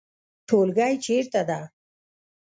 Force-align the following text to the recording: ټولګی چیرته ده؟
ټولګی 0.47 0.93
چیرته 1.03 1.41
ده؟ 1.49 1.59